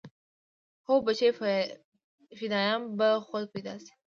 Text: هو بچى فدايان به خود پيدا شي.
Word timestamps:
هو 0.89 0.95
بچى 1.05 1.29
فدايان 2.39 2.81
به 2.97 3.07
خود 3.27 3.43
پيدا 3.53 3.75
شي. 3.83 3.91